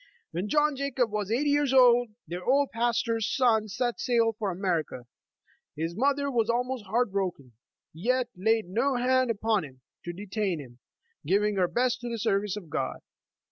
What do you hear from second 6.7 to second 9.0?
heart broken, yet laid no